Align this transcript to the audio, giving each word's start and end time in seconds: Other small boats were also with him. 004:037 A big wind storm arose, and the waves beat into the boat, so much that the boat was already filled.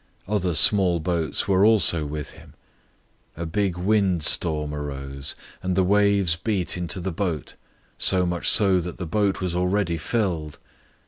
Other 0.27 0.55
small 0.55 0.99
boats 0.99 1.47
were 1.47 1.63
also 1.63 2.07
with 2.07 2.31
him. 2.31 2.55
004:037 3.37 3.43
A 3.43 3.45
big 3.45 3.77
wind 3.77 4.23
storm 4.23 4.73
arose, 4.73 5.35
and 5.61 5.75
the 5.75 5.83
waves 5.83 6.35
beat 6.35 6.75
into 6.75 6.99
the 6.99 7.11
boat, 7.11 7.53
so 7.99 8.25
much 8.25 8.57
that 8.57 8.95
the 8.97 9.05
boat 9.05 9.41
was 9.41 9.53
already 9.55 9.97
filled. 9.97 10.57